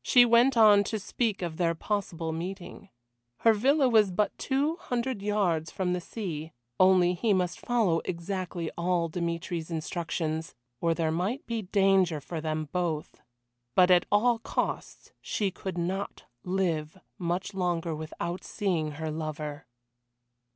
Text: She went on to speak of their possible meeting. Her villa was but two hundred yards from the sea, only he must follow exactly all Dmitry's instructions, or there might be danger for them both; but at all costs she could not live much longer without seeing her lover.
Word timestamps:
She 0.00 0.24
went 0.24 0.56
on 0.56 0.84
to 0.84 0.98
speak 1.00 1.42
of 1.42 1.56
their 1.56 1.74
possible 1.74 2.30
meeting. 2.30 2.90
Her 3.38 3.52
villa 3.52 3.88
was 3.88 4.12
but 4.12 4.30
two 4.38 4.76
hundred 4.76 5.22
yards 5.22 5.72
from 5.72 5.92
the 5.92 6.00
sea, 6.00 6.52
only 6.78 7.14
he 7.14 7.32
must 7.32 7.58
follow 7.58 8.00
exactly 8.04 8.70
all 8.78 9.08
Dmitry's 9.08 9.72
instructions, 9.72 10.54
or 10.80 10.94
there 10.94 11.10
might 11.10 11.44
be 11.48 11.62
danger 11.62 12.20
for 12.20 12.40
them 12.40 12.68
both; 12.70 13.22
but 13.74 13.90
at 13.90 14.06
all 14.12 14.38
costs 14.38 15.10
she 15.20 15.50
could 15.50 15.76
not 15.76 16.26
live 16.44 16.98
much 17.18 17.52
longer 17.52 17.92
without 17.92 18.44
seeing 18.44 18.92
her 18.92 19.10
lover. 19.10 19.66